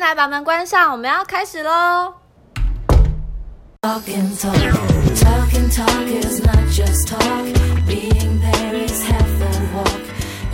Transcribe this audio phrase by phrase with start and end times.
[0.00, 2.14] 进来，把门关上，我们要开始喽。
[3.82, 4.54] Talk and talk,
[5.14, 7.44] talk and talk is not just talk.
[7.86, 10.00] Being there is half the walk.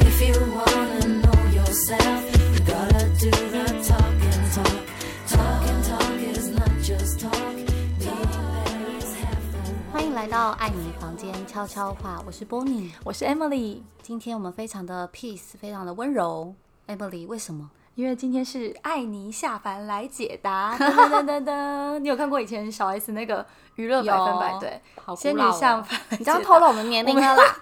[0.00, 4.82] If you wanna know yourself, you gotta do the talk and talk.
[5.28, 7.54] Talk and talk is not just talk.
[8.00, 9.92] Being there is half the walk.
[9.92, 12.90] 欢迎来到爱你房间悄悄话，我是 Bonnie。
[13.04, 16.52] 我是 Emily，今天我们非常的 peace，非常的温柔。
[16.88, 17.70] Emily，为什么？
[17.96, 21.98] 因为今天是艾妮下凡来解答，噔噔噔噔噔。
[22.00, 23.44] 你有看过以前小 S 那个
[23.76, 25.98] 娱乐百分百对好古仙女下凡？
[26.10, 27.56] 你这样透露我们年龄了啦。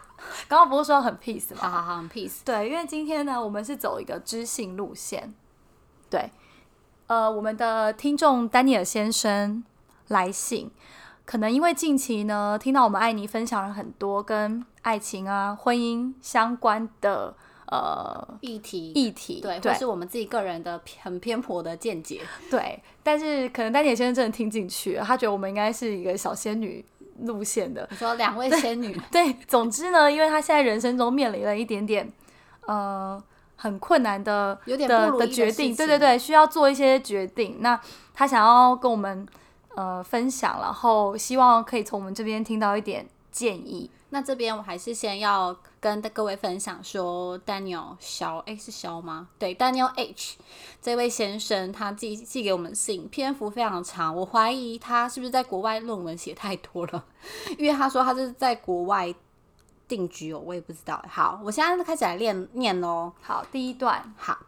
[0.49, 1.61] 刚刚不是说很 peace 吗？
[1.61, 2.41] 好好好很，peace。
[2.45, 5.33] 对，因为今天呢，我们是走一个知性路线。
[6.11, 6.33] 对，
[7.07, 9.63] 呃，我们的听众丹尼尔先生
[10.09, 10.69] 来信，
[11.25, 17.37] 可能因为近期呢，听到我们艾妮分享了很多跟爱情啊、婚姻相关的
[17.75, 22.21] 呃议题议题，对，或对是我们自己个人的偏很偏颇的见解。
[22.51, 26.85] 对，但是可能丹尼尔先生真的听进去了，他觉得我们应该是一个小仙女
[27.23, 27.87] 路线的。
[27.91, 32.11] 你说两位仙女， 对，总之呢，因为他现在人生中面临了一点点
[32.67, 33.21] 呃
[33.57, 37.57] 很困难的有点的的的决定，对对对，需要做一些决定。
[37.61, 37.81] 那
[38.15, 39.27] 他想要跟我们
[39.75, 43.91] 呃分享，然后希望可以从我们这边听到一点建议。
[44.11, 49.29] 那这边我还是先要跟各位分享说，Daniel 肖，诶，是肖吗？
[49.39, 50.39] 对，Daniel H
[50.81, 57.05] 这位先生，他寄寄给我们信，篇幅非常长，我怀疑他是不是在国外论文写太多了，
[57.59, 59.15] 因为他说他是在国外
[59.87, 61.05] 定居哦，我也不知道。
[61.07, 63.13] 好，我现在开始来练念喽。
[63.21, 64.39] 好，第一段，好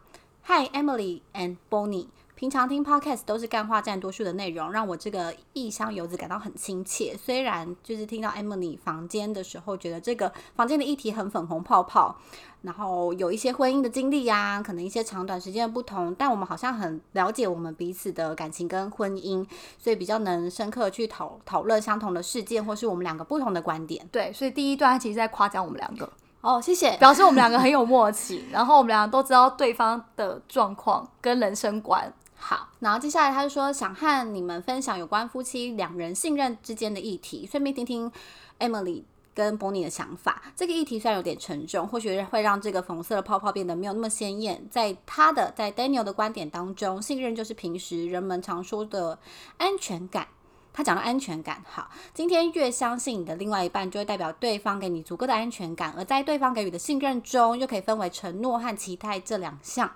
[0.47, 2.07] ，Hi Emily and Bonnie。
[2.37, 7.17] 平常听 podcast 都是干话占多数的内容，让我这个异乡游子感到很亲切。
[7.17, 12.15] 虽然就是听到 Emily 房间的时候，觉得这个房间的议题很粉红泡泡，
[12.61, 19.43] 然后有一些婚姻的经历呀、可能一些长短时间的不同，但我们好像很了解我们彼此的感情跟婚姻，
[19.79, 24.07] 所以比较能深刻去讨讨论相同的事件，或是我们两个不同的观点。
[24.11, 26.07] 对，所以第一段其实在夸奖我们两个，
[26.41, 26.95] 哦，谢谢。
[26.97, 32.13] 表示我们两个很有默契，然后我们两个都知道对方的状况跟人生观。
[32.39, 38.11] 好，然后接下来他就说想和你们分享有关夫妻两人信任之间的议题，顺便听听
[38.59, 39.03] Emily
[39.33, 40.43] 跟 Bonnie 的想法。
[40.55, 44.65] 这个议题虽然有点沉重，或许会让这个粉红色的泡泡变得没有那么鲜艳。
[44.69, 49.17] 在他的在 Daniel 的观点当中，信任就是平时人们常说的
[49.57, 50.27] 安全感。
[50.71, 59.91] 他讲到安全感，好，今天越相信你的另外一半，就会代表对方给你足够的安全感，而在对方给予的信任中，又可以分为承诺和期待这两项。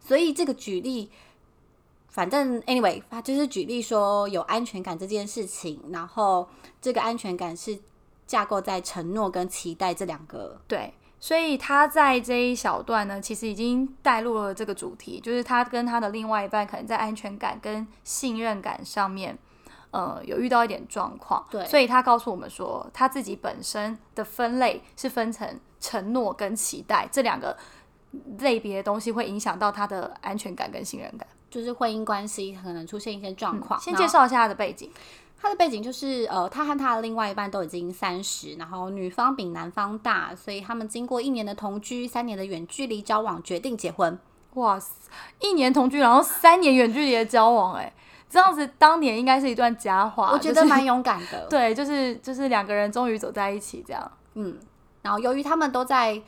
[0.00, 1.12] 所以这个举例。
[2.14, 6.48] 反正 anyway，他就是举例说有安全感这件事情，然后
[6.80, 7.76] 这个安全感是
[8.24, 10.60] 架构在承诺跟期待这两个。
[10.68, 19.36] 对，所以他在这一小段呢，其实已经带入了这个主题，就是他跟他的另外一半可能在安全感跟信任感上面，
[19.90, 21.44] 呃，有遇到一点状况。
[21.50, 27.58] 对所以他告诉我们说，他自己本身的分类是分成承诺跟期待这两个
[28.38, 31.26] 类别的东西，会影响到他的安全感跟信任感。
[31.54, 34.90] 就是婚姻关系可能出现一些状况、嗯先介绍一下他的背景。
[35.40, 44.18] 他的背景就是，呃，他和他的另外一半都已经三十，然后女方比男方大，所以他们经过一年的同居、三年的远距离交往，决定结婚。
[44.54, 44.90] 哇塞，
[45.40, 47.92] 一年同居，然后三年远距离的交往、哎，
[48.30, 50.30] 这样子当年应该是一段佳话。
[50.32, 51.46] 我觉得蛮勇敢的。
[51.50, 54.10] 对，就是就是两个人终于走在一起，这样。
[54.34, 54.58] 嗯，
[55.02, 56.22] 然后由于他们都在，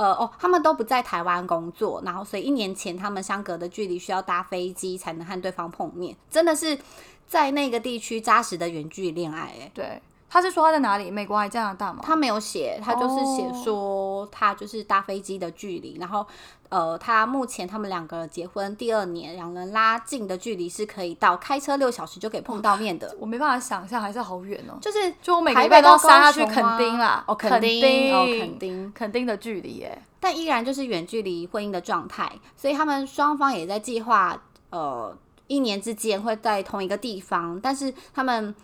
[0.00, 6.78] 呃，哦，他们都不在台湾工作，然后所以一年前他们相隔的距离需要搭飞机才能和对方碰面，真的是
[7.26, 9.52] 在那个地区扎实的远距离恋爱。
[9.60, 10.00] 哎，对，
[10.30, 11.10] 他是说他在哪里？
[11.10, 11.98] 美国还是加拿大吗？
[12.02, 16.24] 他没有写，他就是写哦说他就是搭飞机的距离，然后
[16.68, 24.78] 呃，他目前他们两个结婚第二年，两人拉近的距离是可以到开车六小时就可以碰到面的，我没办法想象，还是好远哦。
[24.80, 30.00] 就是就我每个礼台北到拜都要杀下去垦丁啦，哦，垦垦丁，哦，垦丁，垦丁的距离耶。
[30.20, 35.12] 但依然就是远距离婚姻的状态，所以他们双方也在计划，呃，
[35.48, 38.54] 一年之间会在同一个地方，但是他们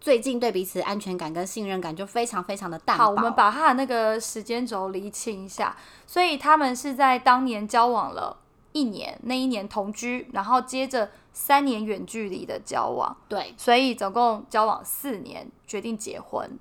[0.00, 3.04] 最近对彼此安全感跟信任感就非常非常的淡薄。
[3.04, 5.76] 好，我们把他的那个时间轴理清一下。
[6.06, 8.38] 所以他们是在当年交往了
[8.72, 16.58] 一年，那一年同居，然后接着三年远距离的交往，对所以总共交往四年，决定结婚，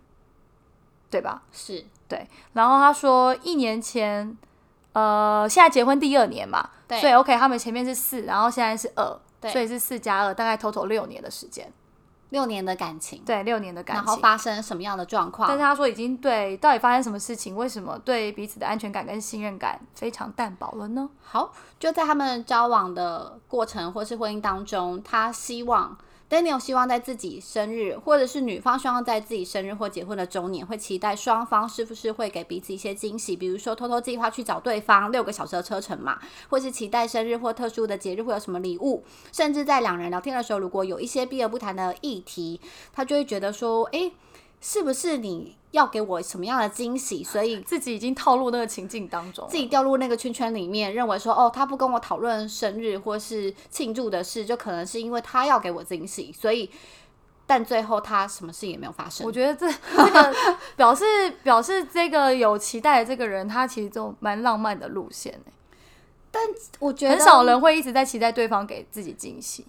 [1.10, 1.44] 对吧？
[1.52, 2.28] 是对。
[2.54, 4.38] 然后他说一年前，
[4.94, 11.72] 呃，现在结婚第二年嘛，对所以 OK，他们前面是四，然后现在是二，对所以是四加二，大概 total 六年的时间。
[12.30, 14.22] 六年的感情，对，六年的感情然后。
[14.22, 15.64] 发生什么样的状况但是？
[15.64, 21.10] 他说已经对到底发生什么事情，为什么对彼此的安全感跟信任感非常淡薄了呢？
[21.22, 25.98] 好，就在他们交往的过程或是婚姻当中，他希望
[26.30, 42.62] Daniel 希望在自己生日，或者是女方希望在自己生日或结婚的周年，会期待双方是不是会给彼此一些惊喜，比如说偷偷计划去找对方六个小时的车程嘛，或是期待生日或特殊的节日会有什么礼物，甚至在两人聊天的时候，如果有一些避而不谈的议题，
[42.94, 44.12] 他就会觉得说，诶，
[44.62, 56.70] 是不是你要给我什么样的惊喜，所以 自己已经套入那个情境当中，自己掉入那个圈圈里面，认为说哦，他不跟我讨论生日或是庆祝的事，就可能是因为他要给我惊喜，所以，
[57.46, 59.32] 但最后他什么事也没有发生我。
[59.32, 60.36] 觉得这 这个
[60.76, 61.06] 表示
[61.44, 65.40] 表示这个有期待的这个人，他其实就蛮浪漫的路线
[66.32, 66.44] 但
[66.80, 69.66] 我觉得很少，人会一直在期待对方给自己惊喜。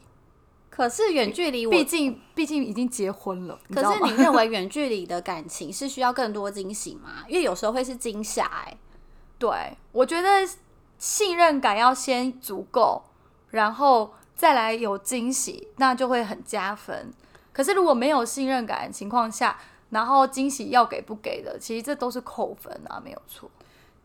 [0.81, 7.23] 可是远距离我，毕竟毕竟已经结婚了，可是你认为远距离的感情是需要更多惊喜吗？
[7.29, 8.79] 因为有时候会是惊吓、哎，
[9.39, 10.29] 对，我觉得
[10.97, 13.03] 信任感要先足够，
[13.51, 17.13] 然后再来有惊喜，那就会很加分。
[17.53, 19.59] 可是如果没有信任感的情况下，
[19.91, 23.51] 然后惊喜要给不给的，其实这都是扣分啊，没有错，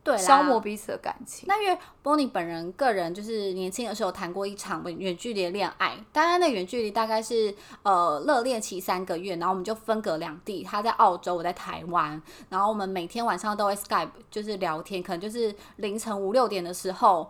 [0.06, 1.46] 对，消磨彼此的感情。
[1.48, 17.30] 那因为 Bonnie 本人个人就是年轻的时候谈过一场远远距离的恋爱，当然那远距离大概是呃热恋期三个月，然后我们就分隔两地，他在澳洲，我在台湾，然后我们每天晚上都会 Skype 就是聊天，可能就是凌晨五六点的时候。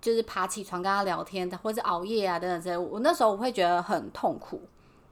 [0.00, 4.62] 就是爬起床跟他聊天，或是熬夜啊等等之类，我那时候我会觉得很痛苦。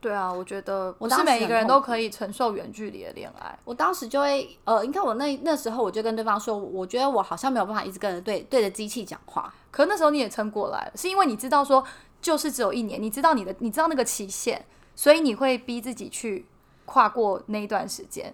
[0.06, 3.58] 对啊，我觉得不我是每一个人都可以承受远距离的恋爱。
[3.64, 9.52] 我当时就会呃，你看我那那时候我就跟对方说，我觉得我好像没有办法一直跟着对对着机器讲话。
[9.72, 11.82] 可是那时候你也撑过来了，是因为你知道说
[12.20, 14.64] 就是只有一年，你知道你的你知道那个期限，
[14.94, 16.46] 所以你会逼自己去
[16.84, 18.26] 跨过那一段时间。
[18.26, 18.32] 吧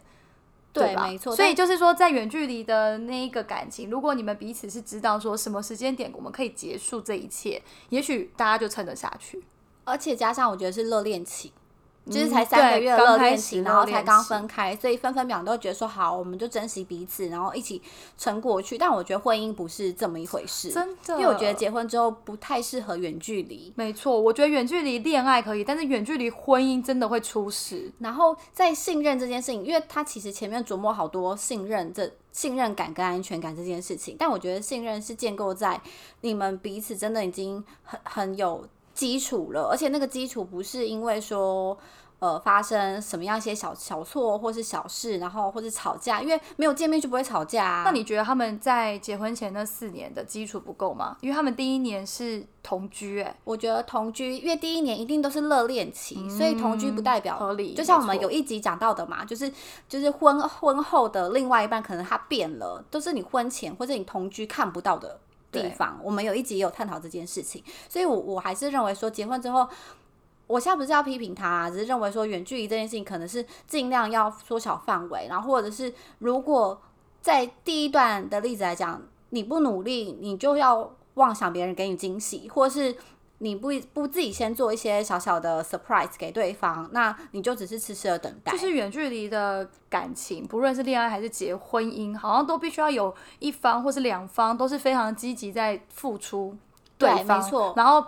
[0.74, 9.42] 对没错所以就是说，在远距离的那一个感情，如果你们彼此是知道说什么时间点我们可以结束这一切，也许大家就撑得下去。
[9.84, 11.52] 而且加上我觉得是热恋期，
[12.06, 17.80] 就是才嗯三个月刚开始恋期，然后才刚分开，所以分分秒都觉得说好，我们就珍惜彼此，然后一起
[18.18, 18.76] 撑过去。
[18.76, 23.72] 但我觉得婚姻不是这么一回事，真的，因为我觉得结婚之后不太适合远距离。
[23.76, 27.92] 没错，我觉得远距离恋爱可以，但是远距离婚姻真的会出事。
[28.00, 35.80] 然后在信任这件事情，因为他其实前面琢磨好多信任这信任感跟安全感这件事情，但我觉得信任是建构在
[36.22, 41.78] 你们彼此真的已经很很有基础了，而且那个基础不是因为说。
[42.22, 47.82] 呃，发生什么样一些小小错或是小事，然后或是吵架，因为没有见面就不会吵架啊。
[47.84, 51.16] 那你觉得他们在结婚前那四年的基础不够吗？
[51.20, 59.52] 因为他们第一年是同居、哎，我觉得同居，因为第一年一定都是热恋期，所以同居不代表嗯合理就像我们有一集讲到的嘛，就是
[59.88, 65.18] 就是婚婚后的另外一半可能他变了，都是你婚前或者你同居看不到的
[65.52, 66.00] 地方。
[66.02, 69.68] 我们有一集也有探讨这件事情，所以我我还是认为说结婚之后。
[70.48, 76.78] 我现在不是要批评他、啊，只是认为说远距离这件事情可能是尽量要缩小范围，然后或者是如果
[77.22, 79.00] 在第一段的例子来讲，
[79.30, 82.94] 你不努力，你就要妄想别人给你惊喜，或是
[83.42, 88.52] 你不不自己先做一些小小的 surprise 给对方，那你就只是痴痴的等待。
[88.52, 96.56] 就是远距离的感情，不论是恋爱还是结婚姻，好像都必须要有一方或是两方都是非常积极在付出
[96.96, 98.04] 对方，没错然后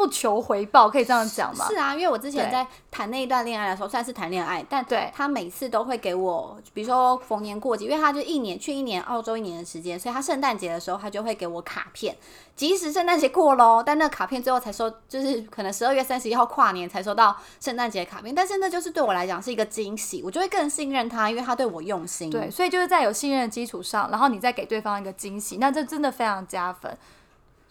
[0.00, 1.66] 不求回报，可以这样讲吗？
[1.68, 12.16] 是啊，因为我之前在谈那一段恋爱的时候，虽然是谈恋爱，但对他每次都会给我，比如说逢年过节，因为他就一年去一年澳洲一年的时间，所以他圣诞节的时候他就会给我卡片，
[12.56, 22.30] 即使圣诞节过喽，但那卡片最后才收，就是可能十二月三十一号跨年才收到圣诞节卡片，但是那就是对我来讲是一个惊喜，我就会更信任他，因为他对我用心。
[22.30, 26.96] 对，所以就是在有信任的基础上，然后你再给对方一个惊喜，那这真的非常加分。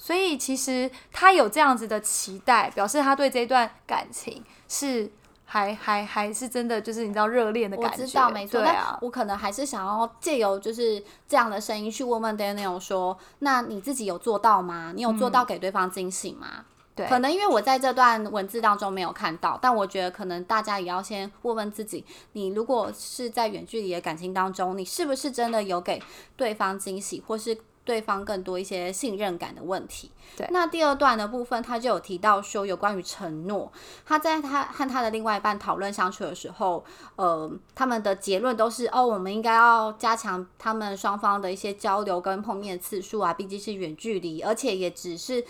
[0.02, 5.12] 所以其实他有这样子的期待，表示他对这段感情是
[5.44, 14.94] 还还还是真的就是你知道热恋的我感觉，知道没错，但对啊，我可能还是想要借由就是这样的声音去问问 Daniel 说，那你自己有做到吗？
[14.96, 16.48] 你有做到给对方惊喜吗？
[16.60, 16.66] 嗯
[16.96, 22.04] 对，可能因为我在这段文字当中没有看到，但我觉得可能大家也要先问问自己，
[22.34, 26.02] 你如果是在远距离的感情当中，你是不是真的有给
[26.36, 30.12] 对方惊喜，或是对方更多一些信任感的问题？
[30.38, 33.72] 对那第二段的部分，他就有提到说有关于承诺，
[34.06, 36.84] 他在他和他的另外一半讨论相处的时候，
[37.16, 45.44] 呃，他们的结论都是哦，我们应该要加强他们双方的一些交流跟碰面次数啊，毕竟是远距离，而且也只是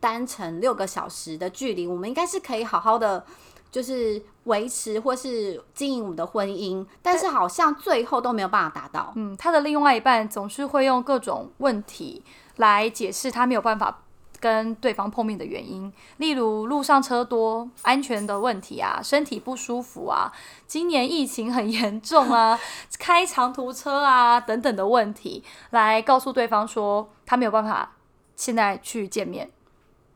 [0.00, 3.24] 单程六个小时的距离，我们应该是可以好好的
[3.72, 9.12] 就是维持或是经营我们的婚姻，但是好像最后都没有办法达到。
[9.16, 12.22] 嗯，他的另外一半总是会用各种问题
[12.58, 14.02] 来解释他没有办法
[14.38, 20.30] 跟对方碰面的原因，例如路上车多、安全的问题啊，身体不舒服啊，
[20.66, 22.58] 今年疫情很严重啊，
[22.98, 27.96] 开长途车啊等等的问题，来告诉对方说他没有办法
[28.36, 29.50] 现在去见面。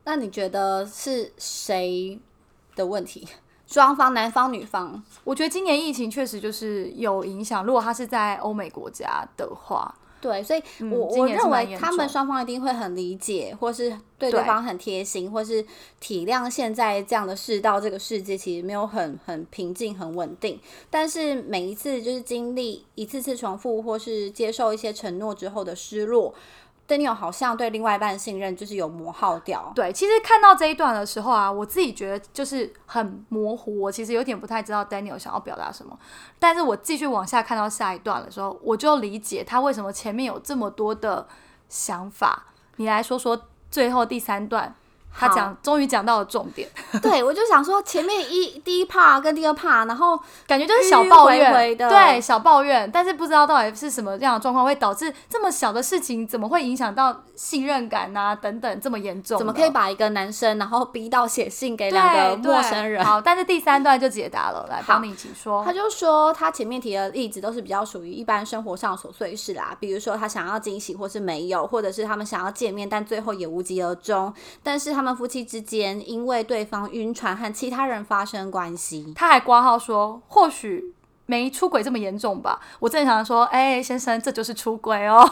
[0.05, 2.21] 那你觉得是谁
[2.75, 3.27] 的问题？
[3.67, 5.03] 双方，男方、女方？
[5.25, 15.65] 我觉得今年疫情确实就是有影响，如果他是在欧美国家的话，对，所以嗯我、我认为他们双方一定会很理解，或是对对对方很贴心，或是
[16.01, 20.59] 体谅现在这样的世道，这个世界其实没有很很平静、很稳定。
[20.89, 26.35] 但是每一次就是经历一次次重复，或是接受一些承诺之后的失落
[26.87, 29.73] ，Daniel 好像对另外一半信任就是有磨耗掉。
[29.75, 35.99] 对，其实看到这一段的时候啊，我自己觉得就是很模糊，我其实有点不太知道 Daniel 想要表达什么。
[36.38, 41.26] 但是我继续往下看到下一段的时候，我就理解他为什么前面有这么多的
[41.69, 42.47] 想法。
[42.76, 43.40] 你来说说
[43.71, 44.75] 最后第三段，
[45.19, 46.69] 他讲终于讲到了重点，
[47.03, 59.39] 对，我就想说前面一第一 part 跟第二 part，然后感觉就是小抱怨，的对，小抱怨，但是不知道到底是什么样的状况会导致这么小的事情，怎么会影响到信任感啊等等这么严重？
[59.39, 63.05] 怎么可以把一个男生然后逼到写信给两个陌生人？
[63.05, 65.65] 好，但是第三段就解答了，来好帮你请说。
[65.65, 74.33] 他就说，他前面提的例子都是比较属于一般生活上琐碎事啦，比如说他想要惊喜或是没有，或者是他们想要见面，但最后也无疾而终。
[74.63, 80.95] 但是他们夫妻之间因为对方晕船和其他人发生关系，他还挂号说，或许
[81.27, 82.61] 没出轨这么严重吧。
[82.79, 85.29] 我正常说，哎、先生，这就是出轨哦。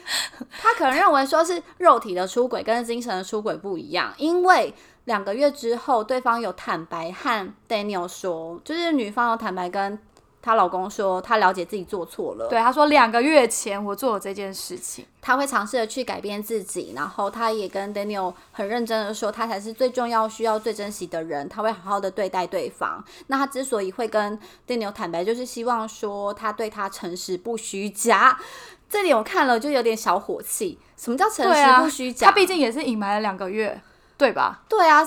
[0.60, 9.98] 他可能认为说是肉体的出轨跟精神的出轨不一样，因为两个月之后，对方有坦白和 Daniel 说，就是女方有坦白跟
[10.44, 15.06] 她老公说，她了解自己做错了，对，她说两个月前我做了这件事情。
[15.22, 23.02] 她会尝试的去改变自己，然后她也跟 Daniel 很认真的说，他才是最重要、需要、最珍惜的人，他会好好的对待对方。
[23.28, 28.38] 那她之所以会跟 Daniel 坦白，就是希望说他对他诚实不虚假。
[28.90, 30.78] 这点我看了就有点小火气。
[30.98, 32.26] 什么叫诚实不虚，假？
[32.26, 33.80] 他毕竟也是隐瞒了两个月，
[34.18, 34.60] 对吧？
[34.68, 35.02] 对啊，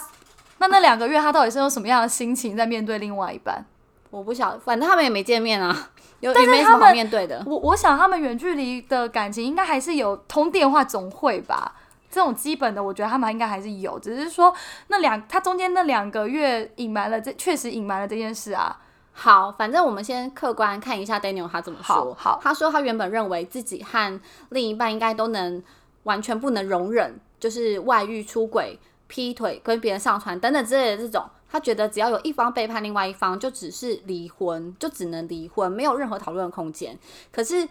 [0.58, 3.64] 那那两个月他到底是用什么样的心情在面对另外一半？
[4.10, 5.90] 我不晓得，反正他们也没见面啊，
[6.22, 7.44] 有但是也没什么好面对的。
[7.46, 11.76] 我我想他们远距离的感情应该还是有通电话，总会吧。
[12.10, 14.54] 这种基本的，我觉得他们应该还是有，只是说
[14.88, 18.80] 那两他中间那两个月隐瞒了这，确实隐瞒了这件事啊。
[19.12, 21.96] 好，反正我们先客观看一下 Daniel 他怎么说。
[21.96, 25.62] 好好他说他原本认为自己和另一半应该都能
[26.04, 31.30] 完全不能容忍，就是外遇、出轨、劈腿、跟别人上床等等之类的这种。
[31.50, 36.98] 他觉得只要有一方背叛另外一方，就只是离婚，就只能离婚，没有任何讨论的空间。
[37.32, 37.68] 可是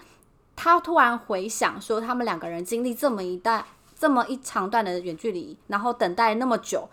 [0.55, 3.65] 他突然回想说，他们两个人经历这么一段、
[3.99, 6.89] 这么一长段的远距离，然后等待那么久，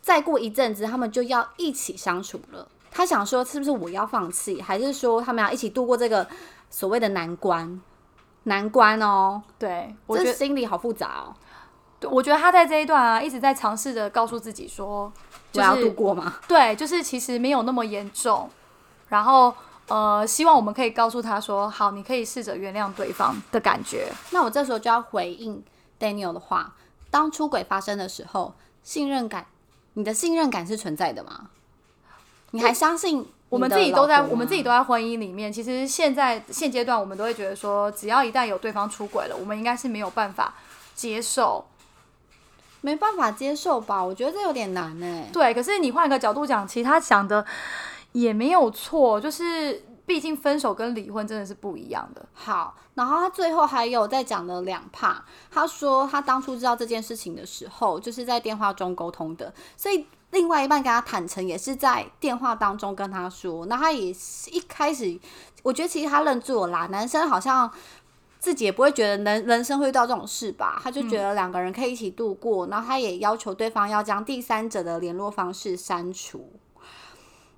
[0.00, 2.66] 再过一阵子，他们就要一起相处了。
[2.90, 6.26] 他想说，是不是我要放弃，还是说他们要一起度过这个
[6.70, 7.80] 所谓的难关？
[8.44, 11.34] 难关哦，对，我觉得这心里好复杂哦。
[12.04, 15.12] 对我觉得他在这一段啊，一直在尝试着告诉自己说，
[15.50, 16.36] 就我要度过吗？
[16.46, 18.50] 对，就是其实没有那么严重。
[19.08, 19.54] 然后
[19.88, 24.10] 呃，希望我们可以告诉他说，好，你可以试着原谅对方的感觉。
[24.30, 25.62] 那我这时候就要回应
[26.00, 26.74] Daniel 的话：
[27.10, 29.46] 当出轨发生的时候，信任感，
[29.92, 31.50] 你的信任感是存在的吗？
[32.52, 35.52] 你还相信我们自己都在，我们自己都在婚姻里面。
[35.52, 40.54] 其实现在现阶段，我们都会觉得说，只要一旦有对方出轨了，我们应该是没有办法
[40.94, 41.64] 接受。
[42.84, 44.04] 没办法接受吧？
[44.04, 45.30] 我觉得这有点难哎。
[45.32, 47.42] 对，可是你换一个角度讲，其实他想的
[48.12, 52.22] 也没有错，就是毕竟分手跟离婚真的是不一样的。
[52.34, 55.16] 好，然后他最后还有在讲的两 part，
[55.50, 63.64] 他说他当初知道这件事情的时候，就是在电话中沟通的，所以另外一半跟他坦诚，也是在电话当中跟他说。
[63.64, 65.18] 那他也是一开始，
[65.62, 67.72] 我觉得其实他认住了啦，男生好像。
[68.44, 76.52] 自己也不会觉得人人生会遇到这种事吧，他就觉得两个人可以一起度过，然后他也要求对方要将第三者的联络方式删除，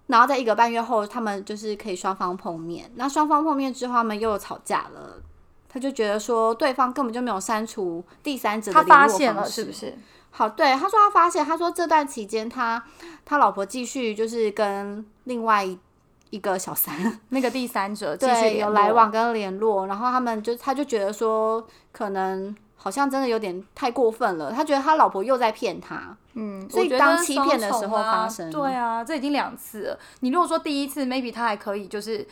[0.06, 2.88] 然后在一个半月后，他们就是可以双方碰面。
[2.94, 5.20] 那双方碰面之后，他们又吵架了。
[5.68, 9.98] 他就觉得说，对方根本就没有删除第三者的他联络方式，发现了是不是？
[10.30, 12.82] 好，对，他说他发现，他说这段期间他
[13.24, 15.78] 他老婆继续就是跟另外一
[16.36, 16.94] 一个小三
[17.30, 24.52] 那个第三者继续对有来往跟联络，然后他们就他就觉得说，可能好像真的有点太过分了。
[24.52, 29.98] 他觉得他老婆又在骗他，嗯，所以当欺骗的时候发生对啊，这已经两次了。
[30.20, 32.26] 你如果说第一次，maybe 他还可以就是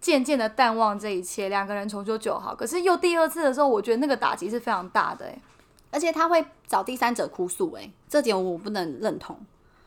[0.00, 2.54] 渐渐的淡忘这一切，两个人重修旧好。
[2.54, 5.38] 可是又第二次的时候，我觉得那个打击是非常大的、欸。
[5.90, 9.38] 而且他会找第三者哭诉、欸，这点我不能认同。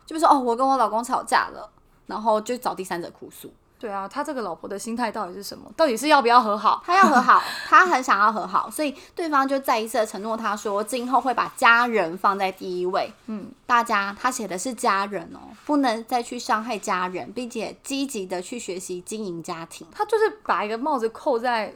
[0.06, 1.70] 就是说，哦，我跟我老公吵架了，
[2.08, 3.54] 然后就找第三者哭诉。
[3.80, 5.72] 对啊，他这个老婆的心态到底是什么？
[5.78, 6.82] 到底是要不要和好？
[6.84, 13.14] 他要和好， 他很想要和好，所以对方就再一次的承诺他说，今后会把家人放在第一位。
[13.28, 19.86] 嗯，大家他写的是家人哦，不能再去伤害家人，并且积极的去学习经营家庭。
[19.92, 21.72] 他就是把一个帽子扣在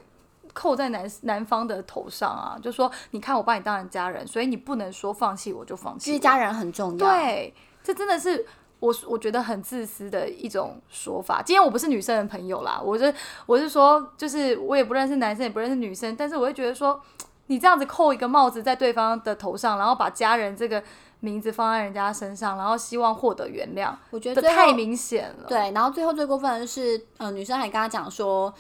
[0.53, 6.11] 扣在男男方的头上啊，就说你看我把你当成家人，所以你不能说放弃我就放弃我。
[6.11, 8.43] 其实家人很重要。，对，这真的是
[8.81, 11.41] 我我觉得很自私的一种说法。
[11.41, 13.13] 今天我不是女生的朋友啦，我是
[13.45, 16.99] 我是说，就是我也不认识男生，也不认识女生，但是我会觉得说，
[17.45, 20.83] 你这样子扣一个帽子在对方的头上，然后把家人这个
[21.19, 25.45] 名字放在人家身上，然后希望获得原谅，我觉得太明显了。
[25.47, 28.53] 对，然后最后最过分的是，呃，女生还跟他讲说。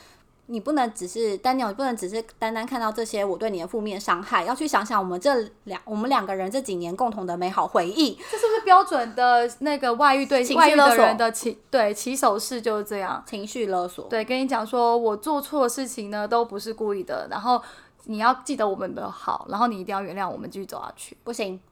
[0.51, 8.13] 你不能只是丹尼尔，你不能只是单单看到这些我对你的负面伤害，要去想想我们这两我们两个人这几年共同的美好回忆。
[8.29, 13.23] 这是不是标准的那个外遇对情绪外遇的勒索人的起对起手式就是这样？
[13.25, 17.61] 情绪勒索，对，跟你讲说我做错事情呢都不是故意的，然后
[18.05, 21.15] 你要记得我们的好，然后你一定要原谅我们，继续走下去。
[21.23, 21.57] 不行。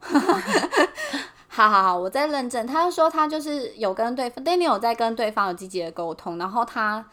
[1.52, 2.64] 好好好，我在认证。
[2.64, 7.04] 他就说他就是有跟对方 Daniel 在跟对方有积极的沟通，然后他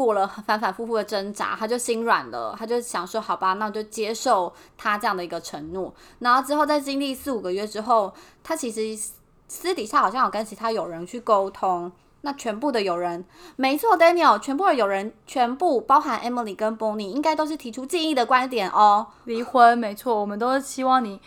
[0.00, 5.92] 过了反反复复的挣扎，他就心软了，他就想说好吧，那我就接受他这样的一个承诺。
[6.20, 8.10] 然后之后在经历四五个月之后，
[8.42, 8.98] 他其实
[9.46, 11.92] 私底下好像有跟其他友人去沟通。
[12.22, 13.22] 那全部的友人，
[13.56, 19.06] 没错，Daniel，全部的友人，全部包含 Emily 跟 Bonnie，应该都是提出建议的观点哦。
[19.24, 21.20] 离婚没错，我们都是希望你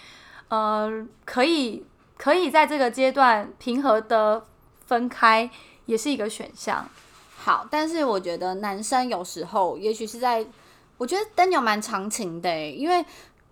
[0.50, 1.86] 呃可以
[2.18, 4.44] 可以在这个阶段平和的
[4.88, 5.48] 分开，
[5.86, 6.88] 也是一个选项。
[7.44, 10.46] 好，但是我觉得男生有时候，也许是在，
[10.98, 13.04] 我觉得 Daniel 蛮长情的欸，因为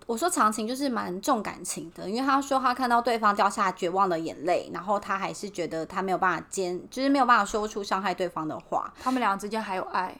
[0.05, 10.17] 我说长情就是蛮重感情的，因为他说他看到对方掉下绝望的眼泪，然后他还是觉得他没有办法坚，就是没有办法说出伤害对方的话，他们俩之间还有爱，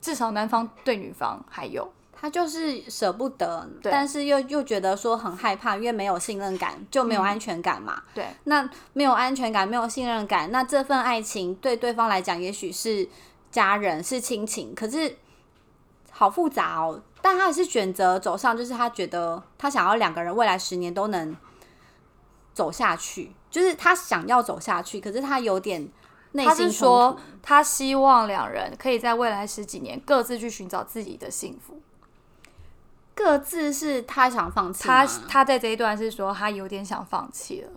[0.00, 1.88] 至少男方对女方还有。
[2.20, 8.02] 他就是舍不得，但是又又觉得说很害怕，因为没有信任感，就没有安全感嘛。
[8.12, 13.08] 对，那没有安全感，没有信任感，那这份爱情对对方来讲，也许是
[13.50, 15.16] 家人，是亲情，可是
[16.10, 17.00] 好复杂哦。
[17.22, 21.36] 但他还是选择走上，就是他觉得他想要两个人未来十年都能
[22.52, 25.88] 走下去，就是他想要走下去，可是他有点
[26.32, 27.16] 内他是说。
[27.40, 31.80] 他希望两人可以在未来十几年各自去寻找自己的幸福。
[33.18, 37.70] 各自是他想放弃他他在这一段是说他有点想放弃了。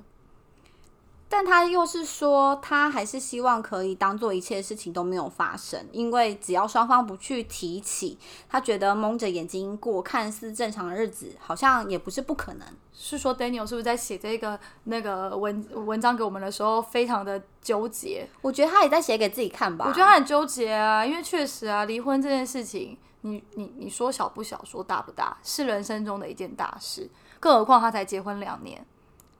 [1.28, 12.68] 但他又是说，他还是希望可以当做一切事情都没有发生，因为只要双方不去提起，他觉得蒙着眼睛过看似正常的日子，好像也不是不可能。
[12.94, 18.28] 是说 Daniel 是不是在写这个那个文文章给我们的时候非常的纠结？
[18.42, 19.86] 我觉得他也在写给自己看吧。
[19.88, 28.86] 我觉得他很纠结啊，因为确实啊，离婚这件事情，你你你说小不小，说大不大，是人生中的一件大事，更何况他才结婚两年。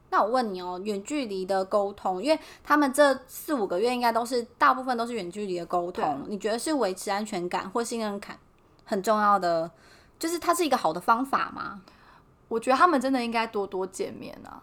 [0.10, 8.38] 那我问你哦，远距离的沟通，因为他们这四五个月应该都是大部分都是远距离的沟通，你觉得是维持安全感或信任感
[8.84, 9.72] 很重要的，
[10.20, 11.82] 就是它是一个好的方法吗？
[12.50, 14.62] 我觉得他们真的应该多多见面啊，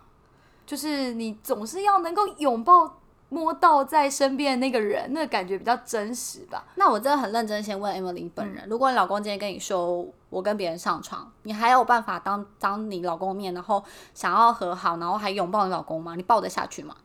[0.67, 2.98] 就是你总是要能够拥抱、
[3.31, 6.65] 摸到在身边的那个人，那个感觉比较真实吧。
[6.77, 16.15] 那我真的很认真，先问 Emily 本人，如果你老公今天跟你说我跟别人上床，你还有办法当当你老公面，然后想要和好，然后还拥抱你老公吗？
[16.15, 16.97] 你抱得下去吗？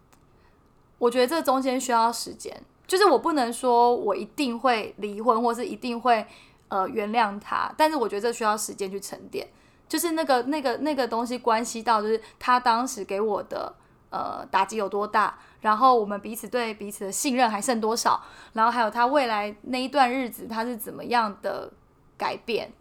[0.98, 6.26] 我觉得这中间需要时间，就是我不能说我一定会离婚，或是一定会
[6.70, 9.46] 呃原谅他，但是我觉得这需要时间去沉淀。
[9.90, 13.72] 就是那个那个那个东西关系到，就是他当时给我的
[14.14, 18.22] 呃打击有多大，然后我们彼此对彼此的信任还剩多少，
[18.54, 21.74] 然后还有他未来那一段日子他是怎么样的
[22.16, 22.72] 改变。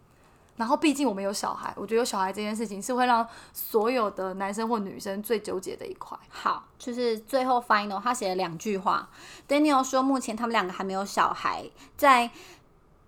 [0.55, 6.15] 然后，毕竟我们有小孩，我觉得有小孩这件事情是会让所有的男生或女生最纠结的一块。
[6.29, 9.09] 好，就是最后 final 他写了两句话。
[9.49, 11.65] Daniel 说，目前他们两个还没有小孩，
[11.97, 12.29] 在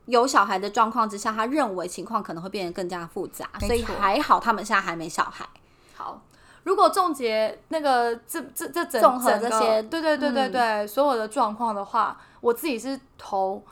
[0.07, 5.47] 有小孩的状况之下，他认为情况可能会变得更加复杂，所以还好他们现在还没小孩。
[5.93, 6.19] 好，
[6.65, 13.63] 如果总结那个这这这整这些对对对对嗯对，所有的状况的话，我自己是投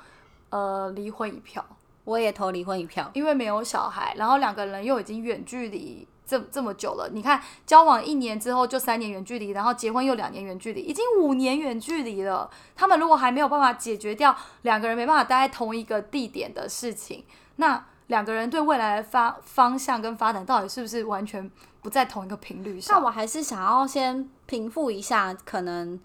[0.50, 1.64] 呃离婚一票。
[2.06, 3.10] 我也投离婚一票。
[3.14, 7.10] 因为没有小孩，然后两个人又已经远距离这这么久了。
[7.12, 12.52] 你看，交往一年之后就三年远距离，然后结婚又两年远距离，已经五年远距离了。
[12.76, 17.24] 他们如果还没有办法解决掉两个人没办法待在同一个地点的事情，
[17.56, 21.50] 那两个人对未来的发方向跟发展到底是不是完全
[21.82, 23.00] 不在同一个频率上？
[23.00, 26.00] 那我还是想要先平复一下可能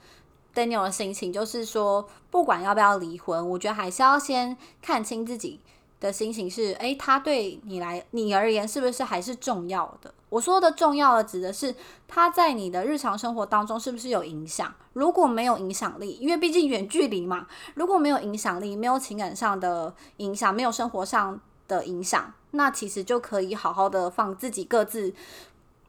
[0.55, 5.61] Daniel 的心情，就是说，不管要不要离婚，我觉得还是要先看清自己
[6.01, 10.13] 的心情是，诶，他对你来你而言是不是还是重要的？
[10.31, 11.75] 我说的重要的指的是
[12.07, 14.73] 他在你的日常生活当中是不是有影响？
[14.93, 25.15] 如果没有影响力，因为毕竟远距离嘛，如果没有影响力，没有情感上的影响，没有生活上的影响，那其实就可以好好的放自己各自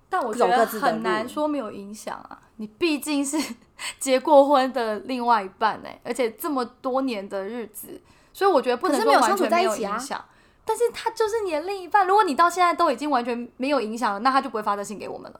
[0.09, 2.41] 但我觉得很难说没有影响啊！
[2.57, 3.37] 你毕竟是
[3.99, 8.01] 结过婚的另外一半哎、而且这么多年的日子，
[8.33, 10.23] 所以我觉得不能说完全没有影响。
[10.65, 15.39] 但是他就是你的另一半，如果你到现在都已经完全没有影响了，那他就不会发这信给我们了，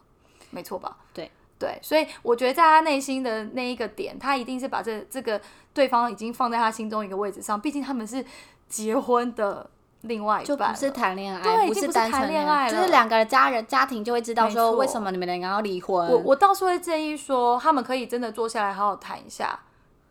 [0.52, 0.98] 没错吧？
[1.14, 5.40] 对对，所以我觉得在他内心的那一个点，他一定是把这这个
[5.74, 8.24] 对方已经放在他心中一个位置上，毕竟他们是
[8.68, 9.70] 结婚的
[10.02, 16.08] 另外一就不是谈恋爱，对已经不是谈单纯恋爱了就是两个家人家庭就会知道没错说为什么你们两个要离婚。
[16.10, 19.60] 我我倒是会建议说，他们可以真的坐下来好好谈一下，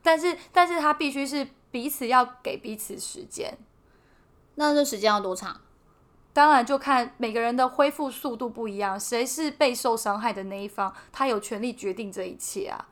[0.03, 3.57] 但是但是他必须是彼此要给彼此时间，
[4.57, 5.61] 那这时间要多长？
[6.35, 12.87] 当然就看每个人的恢复速度不一样，谁是被受伤害的那一方，他有权利决定这一切啊。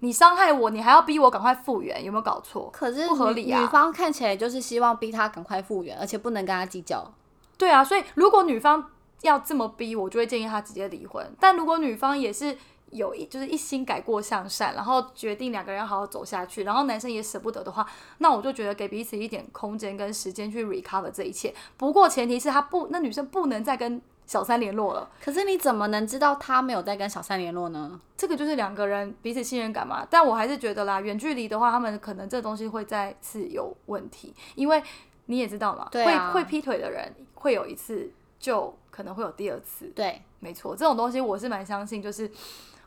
[0.00, 2.70] 你伤害我，你还要逼我赶快复原，有没有搞错？
[2.72, 7.10] 可是不合理啊女方看起来就是希望逼他赶快复原，而且不能跟他计较。
[7.56, 8.90] 对啊，所以如果女方
[9.22, 11.26] 要这么逼，我就会建议他直接离婚。
[11.40, 12.56] 但如果女方也是
[12.90, 17.86] 有一就是一心改过向善，然后决定两个人要好好走下去，然后男生也舍不得的话，
[18.18, 21.54] 那我就觉得给彼此一点空间跟时间去 recover 这一切。
[21.78, 25.08] 不过前提是他不，那女生不能再跟小三联络了。
[25.22, 28.00] 可是你怎么能知道他没有在跟小三联络呢？
[28.16, 30.06] 这个就是两个人彼此信任感嘛。
[30.10, 34.82] 但我还是觉得啦，远距离的话，他们可能这东西会再次有问题，因为
[35.26, 39.86] 你也知道嘛，对啊会会劈腿的人会有一次，就可能会有第二次。
[39.94, 42.30] 对，没错，这种东西我是蛮相信，就是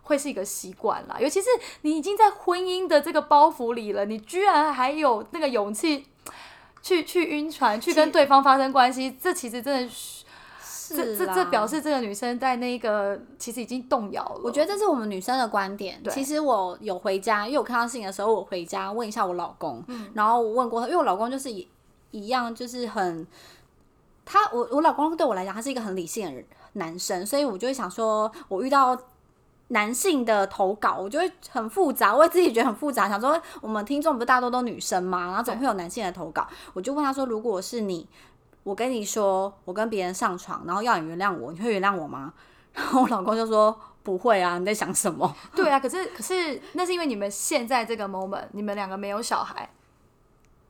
[0.04, 1.18] 会是一个习惯啦。
[1.20, 1.48] 尤其是
[1.82, 6.06] 你已经在婚姻的这个包袱里了，你居然还有那个勇气
[6.82, 10.19] 去去晕船，去跟对方发生关系，这其实真的是。
[10.96, 14.42] 这这这表示这个女生在那个其实已经动摇了。
[14.44, 16.02] 我觉得这是我们女生的观点。
[16.10, 21.68] 其实我有回家，因为我看到信的时候，我回家问一下我老公，嗯然后我问过他，因为我老公就是一
[22.12, 23.26] 一样，就是很
[24.26, 28.98] 他我我老公对我来讲，他是一个很理性的人男生，所以我就会想说，我遇到。
[29.72, 35.28] 男性的投稿，我就会很复杂，我自己觉得很复杂，想说我们听众不是大多都女生吗？
[35.28, 38.10] 然后总会有男性的投稿，我就问他说，如果是你，
[38.64, 42.34] 我跟你说我跟别人上床，然后要你原谅我，你会原谅我吗？
[42.74, 45.36] 然后我老公就说不会啊，你在想什么？
[45.56, 49.70] 对啊，可是可是那是因为你们现在这个 moment，你们两个没有小孩，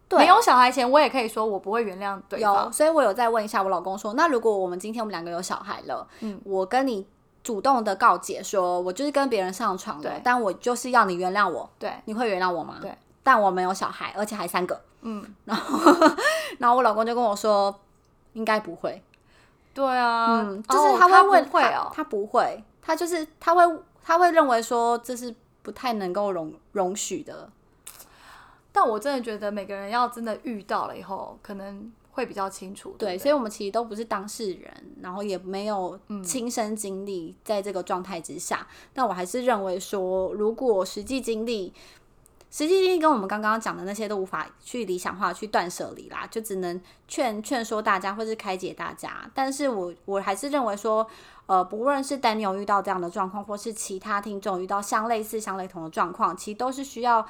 [0.07, 2.71] 对没有小孩前，我也可以说我不会原谅对有，方。
[2.71, 7.05] 所以我有再问一下我老公说，那如果我们今天我们两个有小孩了，嗯我跟你
[7.43, 12.77] 主动的告解说，我就是跟别人上床的对，但我就是要你原谅我，对，你会原谅我吗？
[12.81, 15.93] 对，但我没有小孩，而且还三个，嗯，然后
[16.59, 17.73] 然后我老公就跟我说，
[18.33, 19.01] 应该不会，
[19.73, 27.49] 对啊，嗯，就是哦他会问，不会哦，他他不会，他就是他会他会认为说这是不太能够容容许的，
[28.71, 32.95] 但我真的觉得每个人要真的遇到了以后，可能会比较清楚。
[32.97, 38.67] 对，不所以我们其实都不是当事人，然后也没有嗯亲身经历在这个状态之下。
[38.93, 41.73] 但我还是认为说，如果实际经历，
[42.51, 49.29] 实际经历跟我们刚刚讲的那些都无法去理想化、去断舍离啦，就只能劝劝说大家，或是开解大家。
[49.33, 51.05] 但是我我还是认为说，
[51.45, 57.23] 呃，不论是 Daniel 遇到这样的状况，或是其他听众遇到相类似、相雷同的状况，其实都是需要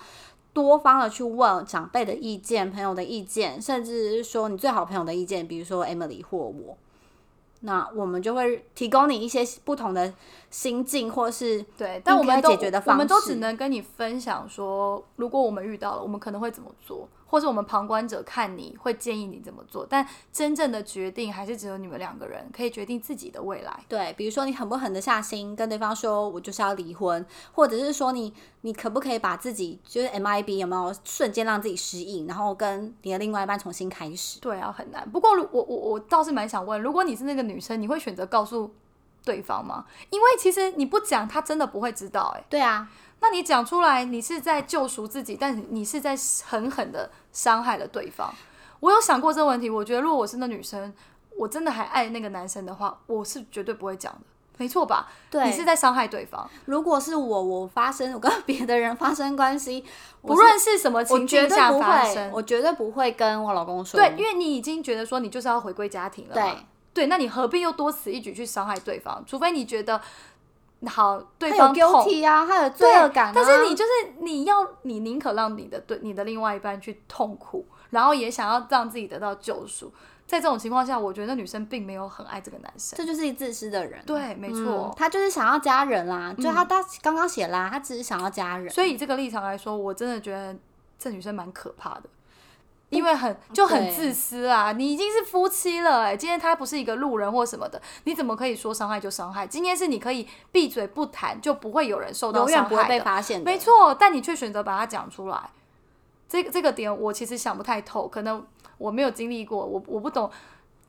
[0.54, 6.78] 多方的去问长辈的意见、朋友的意见，甚至是说你最好朋友的意见，比如说 Emily 或我。
[7.62, 10.14] 那我们就会提供你一些不同的
[10.50, 12.98] 心境，或是对，但我们都解决的方式。
[12.98, 23.80] 我们都只能跟你分享说，如果我们遇到了，我们可能会怎么做，或是我们旁观者看你会建议你怎么做，但真正的决定还是只有你们两个人可以决定自己的未来。
[23.88, 34.40] 对，比如说你狠不狠得下心跟对方说，我就是要离婚，或者是说你你可不可以把自己就是 MIB 有没有瞬间让自己适应，然后跟你的另外一半重新开始？
[34.40, 35.10] 对啊，很难。
[35.10, 38.74] 不过如我我我倒是蛮想问，如果你是那个女生，你会选择告诉
[39.24, 39.86] 对方吗？
[40.10, 42.44] 因为其实你不讲，他真的不会知道、欸。
[42.50, 42.90] 对啊，
[43.22, 48.34] 那你讲出来，你是在救赎自己，但你是在狠狠的伤害了对方。
[48.80, 50.94] 我有想过这个问题，我觉得如果我是那女生，
[51.38, 54.20] 我真的还爱那个男生的话，我是绝对不会讲的，
[54.58, 55.10] 没错吧？
[55.30, 59.84] 对你是在伤害对方，如果是我，我发生我跟别的人发生关系，
[60.22, 64.00] 不论是什么情绝对境下发生，我绝对不会跟我老公说。
[64.00, 69.24] 对，因为你已经觉得说你就是要回归家庭了嘛，对对，那你何必又多此一举去伤害对方？
[69.28, 70.02] 除非你觉得
[70.88, 73.32] 好，对方痛 guilty 啊，他有罪对恶感、啊。
[73.36, 79.92] 但是你就是你要你宁可让你的对你的另外一半去痛苦，然后也想要让自己得到救赎。
[80.26, 82.96] 在这种情况下，我觉得女生并没有很爱这个男生。
[82.96, 84.00] 这就是一自私的人。
[84.06, 84.62] 对，没错。
[84.62, 88.70] 嗯他就是想要家人啦，就他他刚刚写啦，他只是想要家人。
[88.70, 90.56] 所以以这个立场来说，我真的觉得
[91.00, 92.04] 这女生蛮可怕的，
[92.90, 94.72] 因为很就很自私啊！
[94.72, 99.46] 你已经是夫妻了、哎，今天他不是一个路人或什么的，你怎么可以说伤害就伤害？
[99.48, 103.00] 今天是你可以闭嘴不谈，就不会有人受到永远不会被。
[103.00, 103.46] 发现的。
[103.46, 105.50] 没错，但你却选择把它讲出来，
[106.28, 108.46] 这个这个点我其实想不太透，可能
[108.78, 110.30] 我没有经历过，我我不懂，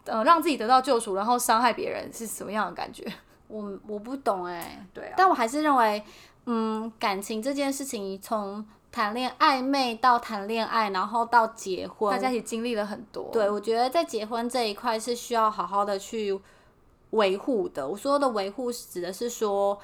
[0.05, 3.05] 呃，让自己得到救赎，然后伤害别人是什么样的感觉？
[3.47, 6.03] 我我不懂哎、对啊，但我还是认为，
[6.47, 16.39] 嗯，感情这件事情从谈恋暧昧到谈恋爱，然后到结婚，大家一起经历了很多，对，我觉得在结婚这一块是需要好好的去
[17.11, 17.87] 维护的。
[17.87, 19.79] 我说的维护指的是说，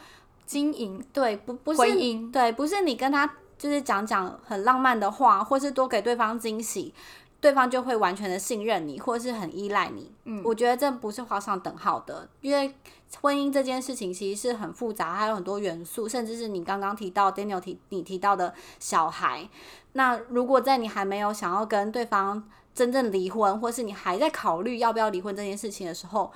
[0.44, 6.92] 经营对，不不是婚姻对，不是你跟他就是讲讲很浪漫的话，或是多给对方惊喜，
[7.40, 10.12] 对方就会完全的信任你，或是很依赖你。
[10.24, 12.74] 嗯，我觉得这不是画上等号的，因为
[13.20, 19.48] 婚姻这件事情其实是很复杂，还有很多元素，甚至是你刚刚提到 Daniel 提你提到的小孩。
[19.92, 22.42] 那如果在你还没有想要跟对方
[22.74, 26.30] 真正离婚，或是你还在考虑要不要离婚这件事情的时候，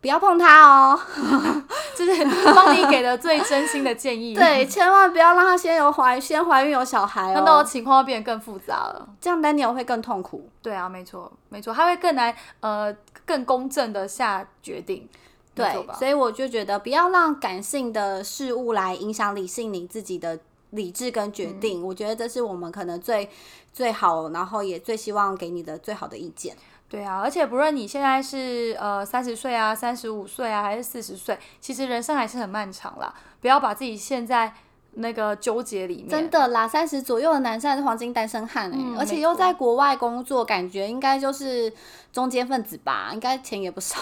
[0.00, 0.98] 不要碰他哦。
[1.94, 4.34] 这是帮你给的最真心的建议。
[4.34, 9.08] 对，，千万不要让他先有怀先怀孕有小孩哦，情况会变得更复杂了。
[9.20, 10.48] 这样 Daniel 会更痛苦。
[10.62, 12.92] 对啊，没错，没错，他会更难呃
[13.24, 15.08] 更公正的下决定。
[15.54, 20.38] 对，所以我就觉得不要让感性的事物来影响理性你自己的
[20.70, 21.86] 理智跟决嗯定。
[21.86, 23.28] 我觉得这是我们可能最
[23.72, 26.56] 最好，然后也最希望给你的最好的意见。
[26.88, 33.14] 对啊，而且不论你现在是呃三十岁啊、三十五岁啊，还是四十岁，其实人生还是很漫长啦。
[33.40, 34.52] 不要把自己陷在
[34.94, 36.08] 那个纠结里面。
[36.08, 41.72] 真的啦，三十左右的男生还是黄金单身汉哎、嗯而且又在国外工作，感觉应该就是
[42.12, 43.96] 中间分子吧，应该钱也不少。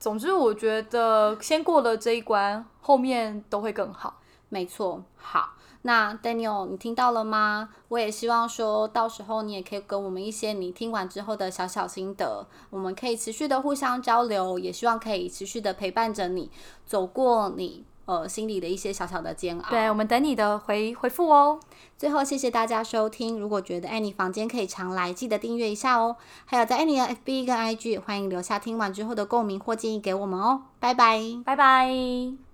[0.00, 4.18] 总之，我觉得先过了这一关，后面都会更好。
[4.48, 5.50] 没错，好，
[5.82, 7.68] 那 Daniel，你听到了吗？
[7.88, 16.50] 我也希望说到时候你也可以跟我们一些你听完之后的小小心得，我们可以持续的互相交流，也希望可以持续的陪伴着你，
[16.86, 19.70] 走过你呃心里的一些小小的煎熬。
[19.70, 21.60] 对，我们等你的回回复哦。
[21.96, 23.38] 最后，谢谢大家收听。
[23.38, 26.16] 如果觉得爱你房间可以常来，记得订阅一下哦。
[26.44, 30.62] 还有在爱你的 FB 跟 IG，也欢迎留下听完之后的共鸣或建议给我们哦。
[30.78, 31.20] 拜拜。
[31.44, 32.49] 拜拜。